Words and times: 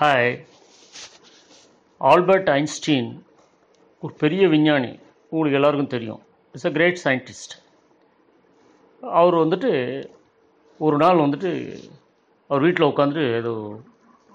Hi 0.00 0.46
Albert 1.98 2.48
Einstein 2.48 3.26
ஒரு 4.00 4.14
பெரிய 4.14 4.48
விஞ்ஞானி. 4.48 4.98
உங்களுக்கு 5.28 5.52
எல்லாருக்கும் 5.52 5.86
தெரியும். 5.86 6.22
இட்ஸ் 6.52 6.64
அ 6.64 6.70
கிரேட் 6.70 7.00
சயின்டிஸ்ட் 7.04 7.64
அவர் 9.04 9.34
வந்துட்டு 9.34 10.04
ஒரு 10.78 10.96
நாள் 10.96 11.16
வந்துட்டு 11.16 11.78
அவர் 12.48 12.62
வீட்டில் 12.62 12.86
உட்காந்துட்டு 12.86 13.36
ஏதோ 13.36 13.80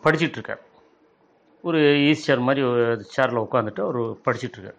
படிச்சிட்ருக்கார் 0.03 0.59
ஒரு 1.61 1.77
ஈஸ் 1.79 2.13
சேர் 2.13 2.39
மாதிரி 2.39 2.65
ஒரு 2.65 3.05
சேரில் 3.17 3.47
உட்காந்துட்டு 3.51 3.81
அவர் 3.81 3.97
படிச்சிட்ருக்கார் 3.97 4.75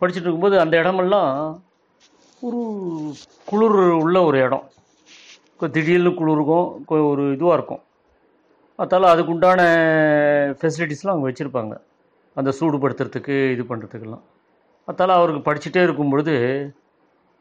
படிச்சுட்டு 0.00 0.10
இருக்கும்போது 0.10 0.60
அந்த 0.60 0.76
இடமெல்லாம் 0.76 1.62
ஒரு 2.40 3.12
குளிர் 3.46 3.90
உள்ள 3.90 4.22
ஒரு 4.22 4.38
இடம். 4.38 4.70
திடீர்னு 5.58 6.14
குளிருக்கும் 6.14 6.84
கொ- 6.88 7.08
ஒரு 7.08 7.32
இதுவாக 7.32 7.52
இருக்கும். 7.52 7.82
அதால் 8.82 9.12
அதுக்குண்டான 9.12 9.60
ஃபெசிலிட்டிஸ்லாம் 10.58 11.14
அவங்க 11.14 11.26
வச்சுருப்பாங்க. 11.28 11.74
அந்த 12.36 12.50
சூடுபடுத்துறதுக்கு 12.58 13.34
இது 13.54 13.62
பண்ணுறதுக்கெல்லாம் 13.70 14.24
அதால் 14.88 15.18
அவருக்கு 15.18 15.40
படிச்சுட்டே 15.48 15.82
இருக்கும் 15.86 16.12
பொழுது 16.12 16.34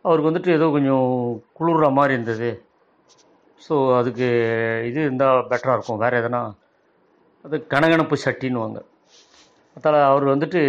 அவருக்கு 0.05 0.29
வந்துட்டு 0.29 0.51
ஏதோ 0.57 0.65
கொஞ்சம் 0.75 1.07
குளிர்ற 1.57 1.85
மாதிரி 1.97 2.13
இருந்தது. 2.13 2.49
ஸோ 3.61 3.75
அதுக்கு 3.99 4.27
இது 4.89 4.99
இருந்தால் 5.07 5.47
பெட்டராக 5.51 5.77
இருக்கும். 5.77 6.01
வேறு 6.03 6.19
எதனா? 6.21 6.41
அது 7.45 7.55
கனகனப்பு 7.73 8.15
சட்டின்னுவாங்க. 8.25 8.79
அதால் 9.77 9.99
அவர் 10.11 10.25
வந்துட்டு 10.33 10.61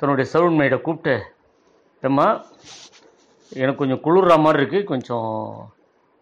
தன்னுடைய 0.00 0.26
சவுண்ட் 0.32 0.58
மேடை 0.60 0.78
கூப்பிட்டு 0.80 1.14
ஏம்மா 2.08 2.26
எனக்கு 3.60 3.80
கொஞ்சம் 3.82 4.02
குளிர்ற 4.06 4.32
மாதிரி 4.44 4.60
இருக்குது 4.62 4.88
கொஞ்சம் 4.92 5.30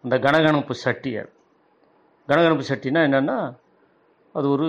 அந்த 0.03 0.15
கனகனப்பு 0.25 0.75
சட்டி 0.85 1.11
கனகனப்பு 2.29 2.63
சட்டினா 2.69 3.01
என்னென்னா 3.07 3.37
அது 4.35 4.47
ஒரு 4.55 4.67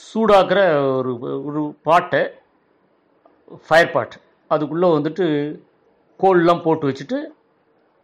சூடாக்குற 0.00 0.60
ஒரு 0.98 1.10
ஒரு 1.48 1.60
பாட்டை 1.88 2.22
ஃபயர் 3.66 3.92
பாட் 3.94 4.16
அதுக்குள்ளே 4.50 4.88
வந்துட்டு 4.96 5.26
கோல்லாம் 6.20 6.64
போட்டு 6.64 6.88
வச்சுட்டு 6.88 7.18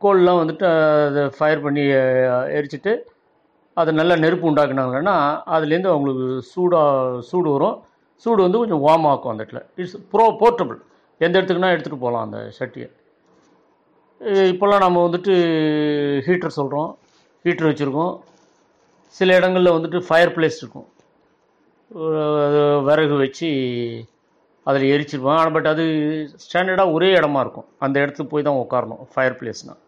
கோல்லாம் 0.03 0.41
வந்துட்டு 0.43 0.67
அதை 1.09 1.23
ஃபயர் 1.37 1.65
பண்ணி 1.65 1.83
எரிச்சிட்டு 2.59 2.93
அதை 3.77 3.91
நல்லா 3.95 4.15
நெருப்பு 4.25 4.49
உண்டாக்குனாங்கன்னா 4.51 5.15
அதுலேருந்து 5.55 5.93
அவங்களுக்கு 5.93 6.27
சூடாக 6.53 7.21
சூடு 7.31 7.49
வரும். 7.55 7.77
சூடு 8.25 8.41
வந்து 8.43 8.61
கொஞ்சம் 8.61 8.85
வார்ம் 8.87 9.09
ஆக்கும் 9.11 9.33
அந்த 9.33 9.43
இடத்துல. 9.45 9.63
இட்ஸ் 9.81 9.97
ப்ரோ 10.13 10.27
போர்ட்டபிள் 10.43 10.79
எந்த 11.19 11.35
இடத்துக்குனா 11.39 11.73
எடுத்துகிட்டு 11.75 12.05
போகலாம் 12.05 12.25
அந்த 12.27 12.39
சட்டியை. 12.59 12.89
இப்போல்லாம் 14.53 14.85
நம்ம 14.85 15.03
வந்துட்டு 15.09 15.35
ஹீட்டர் 16.27 16.57
சொல்கிறோம் 16.59 16.91
ஹீட்டர் 17.47 17.71
வச்சுருக்கோம். 17.71 18.15
சில 19.17 19.35
இடங்களில் 19.39 19.75
வந்துட்டு 19.77 19.99
ஃபயர் 20.09 20.35
பிளேஸ் 20.37 20.61
இருக்கும் 20.63 20.89
அது 22.47 22.61
விறகு 22.89 23.17
வச்சு 23.25 23.49
அதில் 24.69 24.93
எரிச்சிருப்பாங்க. 24.95 25.41
ஆனால் 25.41 25.55
பட் 25.57 25.69
அது 25.73 25.85
ஸ்டாண்டர்டாக 26.45 26.95
ஒரே 26.97 27.09
இடமா 27.19 27.41
இருக்கும். 27.45 27.69
அந்த 27.85 27.97
இடத்துக்கு 28.05 28.33
போய் 28.33 28.47
தான் 28.49 28.61
உட்காரணும் 28.63 29.03
ஃபயர் 29.13 29.37
பிளேஸ்னால் 29.41 29.83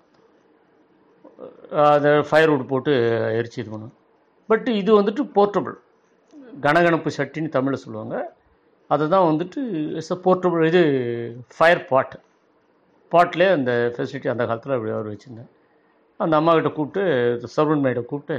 அதை 1.94 2.10
ஃபயர்வுட் 2.28 2.70
போட்டு 2.70 2.92
எரிச்சிருக்கணும். 3.38 3.92
பட் 4.50 4.68
இது 4.80 4.90
வந்துட்டு 5.00 5.22
போர்ட்டபிள் 5.36 5.76
கனகனப்பு 6.66 7.10
சட்டின்னு 7.18 7.54
தமிழில் 7.56 7.84
சொல்லுவாங்க. 7.84 8.16
அதுதான் 8.94 9.26
வந்துட்டு 9.30 9.60
இட்ஸ் 9.98 10.14
அ 10.16 10.18
போர்ட்டபிள் 10.26 10.62
இது 10.70 10.82
ஃபயர் 11.56 11.82
பாட் 11.90 12.16
பாட்டிலே 13.12 13.48
அந்த 13.56 13.72
ஃபெசிலிட்டி 13.96 14.28
அந்த 14.32 14.44
காலத்தில் 14.48 14.76
அப்படி 14.76 14.92
அவர் 14.96 15.12
வச்சுருந்தேன் 15.12 15.50
அந்த 16.20 16.34
அம்மாக்கிட்ட 16.40 16.70
கூப்பிட்டு 16.76 17.48
சர்வன் 17.54 17.84
மேடை 17.86 18.02
கூப்பிட்டு 18.10 18.36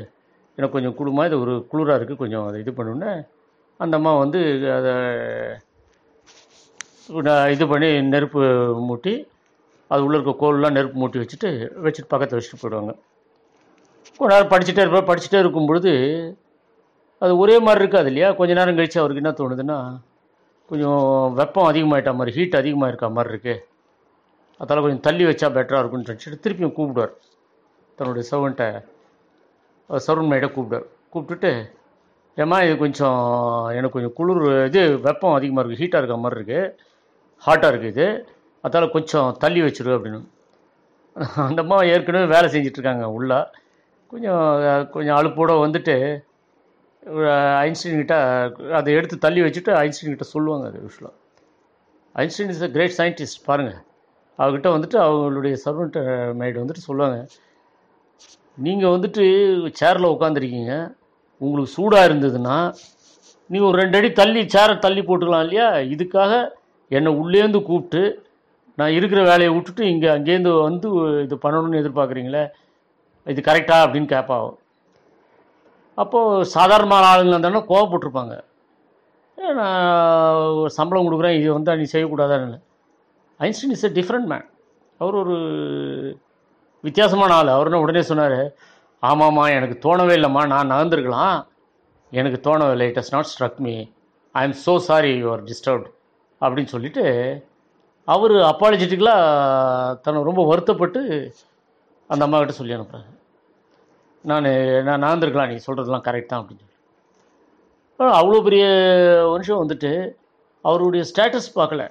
எனக்கு 0.58 0.76
கொஞ்சம் 0.76 0.96
குளுமா 1.00 1.26
இது 1.30 1.36
ஒரு 1.44 1.54
குளிராக 1.72 1.98
இருக்குது 2.00 2.22
கொஞ்சம் 2.22 2.46
அதை 2.48 2.58
இது 2.64 2.72
பண்ணுன்னு. 2.80 3.12
அந்த 3.80 3.94
அம்மா 4.00 4.12
வந்து 4.24 4.40
அதை 4.78 4.94
நான் 7.28 7.52
இது 7.56 7.66
பண்ணி 7.74 7.90
நெருப்பு 8.14 8.42
மூட்டி 8.88 9.14
அது 9.92 10.04
உள்ளே 10.06 10.18
இருக்க 10.18 10.34
கோல்லாம் 10.42 10.76
நெருப்பு 10.78 10.98
மூட்டி 11.02 11.22
வச்சுட்டு 11.22 11.50
வச்சுட்டு 11.86 12.12
பக்கத்தில் 12.14 12.38
வச்சுட்டு 12.40 12.60
போயிடுவாங்க. 12.64 12.94
கொஞ்ச 14.20 14.30
நேரம் 14.34 14.52
படிச்சுட்டே 14.54 14.84
இருப்பேன் 14.84 15.08
படிச்சுட்டே 15.10 15.40
இருக்கும் 15.44 15.70
பொழுது 15.70 15.94
அது 17.22 17.32
ஒரே 17.44 17.56
மாதிரி 17.66 17.84
இருக்காது 17.84 18.10
இல்லையா? 18.12 18.28
கொஞ்ச 18.40 18.52
நேரம் 18.60 18.78
கழித்து 18.78 19.02
அவருக்கு 19.02 19.24
என்ன 19.24 19.34
தோணுதுன்னா 19.40 19.80
கொஞ்சம் 20.70 21.02
வெப்பம் 21.40 21.70
அதிகமாயிட்ட 21.72 22.12
மாதிரி 22.20 22.36
ஹீட் 22.38 22.60
அதிகமாக 22.62 22.92
இருக்க 22.92 23.08
மாதிரி 23.18 23.32
இருக்குது 23.34 23.64
அதால் 24.62 24.84
கொஞ்சம் 24.84 25.04
தள்ளி 25.08 25.24
வச்சா 25.30 25.48
பெட்டராக 25.58 25.82
இருக்கும்னு 25.82 26.10
நினச்சிட்டு 26.10 26.44
திருப்பியும் 26.46 26.76
கூப்பிடுவார். 26.78 27.14
தன்னுடைய 28.00 28.24
சர்வன்ட்டை 28.32 28.70
சர்வன் 29.90 30.32
மேடை 30.34 30.48
கூப்பிட்டார். 30.56 30.88
கூப்பிட்டுட்டு 31.14 31.52
ஏம்மா 32.44 32.58
இது 32.66 32.76
கொஞ்சம் 32.84 33.22
எனக்கு 33.78 33.96
கொஞ்சம் 33.96 34.16
குளிர் 34.18 34.44
இது 34.70 34.82
வெப்பம் 35.08 35.38
அதிகமாக 35.38 35.62
இருக்குது 35.64 35.82
ஹீட்டாக 35.84 36.02
இருக்க 36.02 36.18
மாதிரி 36.26 36.38
இருக்குது 36.40 36.62
ஹாட்டாக 37.44 37.72
இருக்குது 37.72 37.94
இது 37.96 38.08
அதால் 38.64 38.94
கொஞ்சம் 38.96 39.30
தள்ளி 39.44 39.62
வச்சிரு 39.66 39.92
அப்படின்னு. 39.98 40.20
அந்த 41.48 41.60
அம்மா 41.64 41.78
ஏற்கனவே 41.94 42.28
வேலை 42.36 42.48
செஞ்சிட்ருக்காங்க 42.56 43.06
உள்ள. 43.18 43.34
கொஞ்சம் 44.12 44.44
கொஞ்சம் 44.96 45.18
அலுப்போட 45.20 45.52
வந்துட்டு 45.66 45.96
ஐன்ஸ்டீன்கிட்ட 47.66 48.16
அதை 48.80 48.94
எடுத்து 49.00 49.18
தள்ளி 49.26 49.42
வச்சுட்டு 49.46 49.72
ஐன்ஸ்டீன்கிட்ட 49.84 50.26
சொல்லுவாங்க 50.36 50.66
அது 50.70 50.80
யூஸ்வலாக 50.86 51.16
Einstein 52.16 52.52
is 52.54 52.66
a 52.68 52.70
great 52.76 52.98
scientist 53.00 53.46
பாருங்கள் 53.50 53.80
அவர்கிட்ட 54.40 54.70
வந்துட்டு 54.76 54.98
அவங்களுடைய 55.06 55.56
சர்வன்ட் 55.66 55.98
மைடு 56.40 56.58
வந்துட்டு 56.64 56.84
சொல்லுவாங்க. 56.88 57.18
நீங்கள் 58.66 58.94
வந்துட்டு 58.96 59.24
சேரில் 59.80 60.14
உட்காந்துருக்கீங்க 60.14 60.74
உங்களுக்கு 61.42 61.76
சூடாக 61.76 62.08
இருந்ததுன்னா 62.10 62.58
நீங்கள் 63.50 63.70
ஒரு 63.70 63.78
ரெண்டு 63.82 63.98
அடி 64.00 64.10
தள்ளி 64.20 64.42
சேரை 64.56 64.74
தள்ளி 64.86 65.02
போட்டுக்கலாம் 65.02 65.46
இல்லையா? 65.46 65.68
இதுக்காக 65.94 66.32
என்னை 66.92 67.12
உள்ளேந்து 67.22 67.60
கூப்பிட்டு 67.70 68.02
நான் 68.80 68.96
இருக்கிற 68.98 69.22
வேலையை 69.30 69.52
விட்டுட்டு 69.54 69.84
இங்கே 69.94 70.10
அங்கேருந்து 70.16 70.52
வந்து 70.68 70.90
இது 71.26 71.36
பண்ணணும்னு 71.46 71.82
எதிர்பார்க்குறீங்களே 71.82 72.44
இது 73.28 73.42
கரெக்டா 73.48 73.78
அப்படின்னு 73.86 74.10
கேட்பாவும் 74.16 74.58
அப்போது 76.02 76.46
சாதாரணமான 76.56 77.08
ஆளுங்க 77.12 77.34
இருந்தாலும் 77.36 77.70
கோவப்பட்டிருப்பாங்க. 77.72 78.36
நான் 79.60 80.70
சம்பளம் 80.78 81.08
கொடுக்குறேன் 81.08 81.38
இது 81.40 81.50
வந்து 81.58 81.76
நீ 81.82 81.86
செய்யக்கூடாதான்னு. 81.94 82.58
Einstein 83.40 83.74
is 83.76 83.86
a 83.90 83.92
different 84.00 84.30
man 84.32 84.46
அவர் 85.02 85.16
ஒரு 85.24 85.36
வித்தியாசமான 86.88 87.34
ஆள். 87.40 87.56
அவருன்னு 87.56 87.84
உடனே 87.86 88.02
சொன்னார் 88.10 88.40
ஆமாம்மா 89.04 89.44
எனக்கு 89.58 89.76
தோணவே 89.86 90.14
இல்லைம்மா 90.20 90.44
நான் 90.54 90.72
நகர்ந்துருக்கலாம். 90.74 91.38
எனக்கு 92.12 92.40
தோணவில்லை 92.48 92.88
it 92.92 93.00
has 93.02 93.14
not 93.16 93.30
struck 93.32 93.60
me 93.66 93.76
I 94.36 94.44
am 94.48 94.58
so 94.66 94.74
sorry 94.90 95.12
you 95.24 95.36
disturbed 95.52 95.90
அப்படின்னு 96.42 96.74
சொல்லிட்டு 96.76 97.06
அவர் 98.08 98.34
அப்பாலஜிட்டிக்கலாக 98.52 99.96
தன்னை 100.06 100.20
ரொம்ப 100.30 100.42
வருத்தப்பட்டு 100.52 101.02
அந்த 102.10 102.22
அம்மாக்கிட்ட 102.26 102.56
சொல்லி 102.60 102.76
அனுப்புகிறாங்க 102.78 103.12
நான் 104.30 104.48
நான் 104.88 105.04
நகர்ந்துருக்கலாம் 105.06 105.52
நீ 105.52 105.58
சொல்கிறதுலாம் 105.68 106.06
கரெக்ட் 106.08 106.32
தான் 106.32 106.42
அப்படின்னு 106.42 106.64
சொல்லி. 106.64 106.76
அவ்வளோ 108.20 108.42
பெரிய 108.48 108.66
மனுஷன் 109.34 109.62
வந்துட்டு 109.64 109.92
அவருடைய 110.66 111.04
ஸ்டேட்டஸ் 111.12 111.50
பார்க்கல. 111.60 111.84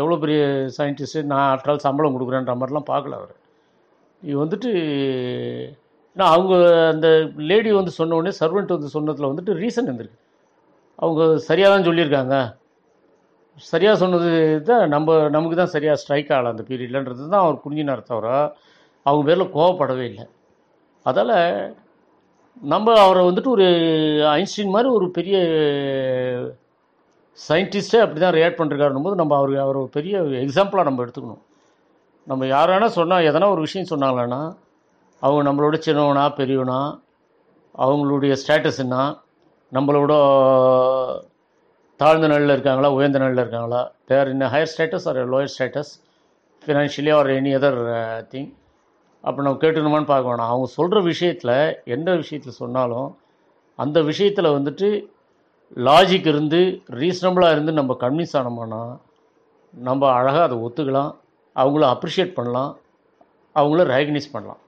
எவ்வளோ 0.00 0.16
பெரிய 0.24 0.40
சயின்டிஸ்ட்டு 0.78 1.28
நான் 1.32 1.48
ஆஃப்டர் 1.52 1.72
ஆல் 1.72 1.84
சம்பளம் 1.86 2.14
கொடுக்குறேன்ற 2.16 2.54
மாதிரிலாம் 2.60 2.90
பார்க்கல 2.92 3.18
அவர். 3.20 3.34
இது 4.22 4.36
வந்துட்டு 4.44 4.70
ஏன்னா 6.16 6.26
அவங்க 6.36 6.54
அந்த 6.92 7.08
லேடி 7.50 7.70
வந்து 7.80 7.92
சொன்ன 7.98 8.16
உடனே 8.18 8.32
சர்வெண்ட் 8.40 8.74
வந்து 8.76 8.94
சொன்னதில் 8.94 9.30
வந்துட்டு 9.30 9.52
ரீசன் 9.62 9.88
இருந்திருக்கு. 9.88 10.18
அவங்க 11.02 11.22
சரியாக 11.48 11.70
தான் 11.74 11.86
சொல்லியிருக்காங்க. 11.88 12.36
சரியாக 13.72 13.96
சொன்னது 14.02 14.30
தான் 14.68 14.82
நம்ம 14.94 15.16
நமக்கு 15.36 15.56
தான் 15.60 15.72
சரியாக 15.74 16.00
ஸ்ட்ரைக் 16.02 16.32
ஆகலை 16.36 16.50
அந்த 16.54 16.64
பீரியட்லன்றது 16.68 17.22
தான் 17.34 17.44
அவர் 17.44 17.62
புரிஞ்சினார் 17.64 18.02
தவிர 18.10 18.28
அவங்க 19.06 19.22
பேரில் 19.28 19.54
கோவப்படவே 19.56 20.04
இல்லை. 20.10 20.26
அதால் 21.06 21.34
நம்ம 22.72 22.94
அவரை 23.04 23.22
வந்துட்டு 23.28 23.52
ஒரு 23.56 23.66
ஐன்ஸ்டீன் 24.38 24.74
மாதிரி 24.76 24.88
ஒரு 24.98 25.06
பெரிய 25.18 25.36
சயின்டிஸ்ட்டே 27.38 28.02
அப்படி 28.04 28.20
தான் 28.24 28.36
ரியாக்ட் 28.38 28.60
பண்ணுறாருன்னும் 28.60 29.06
போது 29.08 29.20
நம்ம 29.22 29.36
அவருக்கு 29.40 29.64
அவர் 29.66 29.78
பெரிய 29.98 30.14
எக்ஸாம்பிளாக 30.44 30.88
நம்ம 30.88 31.04
எடுத்துக்கணும். 31.04 31.42
நம்ம 32.26 32.46
யாரானா 32.46 32.86
சொன்னால் 32.86 33.26
எதனா 33.30 33.46
ஒரு 33.50 33.60
விஷயம் 33.60 33.90
சொன்னாங்கன்னா 33.90 34.40
அவங்க 35.22 35.42
நம்மளோட 35.48 35.76
சின்னவனா 35.86 36.24
பெரியவனா 36.40 36.80
அவங்களுடைய 37.74 38.32
ஸ்டேட்டஸ் 38.42 38.78
என்ன 38.78 38.96
நம்மளோட 39.72 40.12
தாழ்ந்த 42.00 42.26
நிலையில் 42.26 42.54
இருக்காங்களா 42.56 42.92
உயர்ந்த 42.92 43.18
நிலையில் 43.18 43.42
இருக்காங்களா 43.44 43.80
they're 44.04 44.28
in 44.28 44.46
higher 44.54 44.72
status 44.72 45.06
or 45.08 45.18
lower 45.32 45.52
status 45.56 45.92
financially 46.64 47.12
or 47.18 47.26
any 47.26 47.52
other 47.58 47.80
thing 48.32 48.50
அப்போ 49.24 49.42
நம்ம 49.42 49.58
கேட்டுணுமான்னு 49.60 50.10
பார்க்க 50.12 50.30
வேணாம். 50.30 50.50
அவங்க 50.52 50.66
சொல்கிற 50.66 51.00
விஷயத்தில் 51.00 51.54
எந்த 51.84 52.10
விஷயத்தில் 52.16 52.60
சொன்னாலும் 52.62 53.08
அந்த 53.78 54.02
விஷயத்தில் 54.02 54.54
வந்துட்டு 54.56 54.88
லாஜிக் 55.88 56.26
இருந்து 56.26 56.60
ரீசனபிளாக 57.00 57.50
இருந்து 57.50 57.72
நம்ம 57.72 57.96
கன்வின்ஸ் 58.00 58.36
ஆனோம்னா 58.38 58.82
நம்ம 59.74 60.12
அழகாக 60.12 60.42
அதை 60.42 60.56
ஒத்துக்கலாம். 60.66 61.12
அவங்கள 61.56 61.84
அப்ரிஷியேட் 61.94 62.36
பண்ணலாம். 62.38 62.72
அவங்கள 63.54 63.82
ரெகக்னைஸ் 63.94 64.32
பண்ணலாம். 64.32 64.60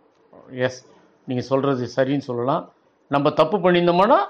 எஸ் 0.67 0.81
நீங்கள் 1.29 1.49
சொல்கிறது 1.51 1.89
சரின்னு 1.97 2.29
சொல்லலாம். 2.29 2.63
நம்ம 3.15 3.31
தப்பு 3.41 3.57
பண்ணியிருந்தோம்னா 3.59 4.21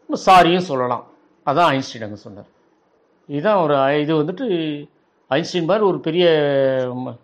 நம்ம 0.00 0.18
சாரியும் 0.26 0.68
சொல்லலாம். 0.70 1.04
அதான் 1.46 1.70
ஐன்ஸ்டீன் 1.74 2.06
அங்கே 2.06 2.20
சொன்னார். 2.26 2.48
இதுதான் 3.26 3.62
ஒரு 3.64 3.74
இது 4.02 4.12
வந்துட்டு 4.22 4.46
ஐன்ஸ்டீன் 5.36 5.68
மாதிரி 5.70 5.84
ஒரு 5.90 5.98
பெரிய 6.06 6.26
ம, 7.04 7.14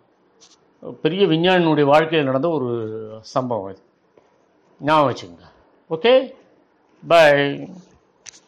பெரிய 1.03 1.23
விஞ்ஞானினுடைய 1.31 1.85
வாழ்க்கையில் 1.91 2.27
நடந்த 2.29 2.49
ஒரு 2.57 2.69
சம்பவம் 3.33 3.71
இது. 3.73 3.81
ஞாபகம் 4.79 5.09
வச்சுக்கோங்க. 5.09 5.47
Okay 5.95 6.13
bye 7.03 7.21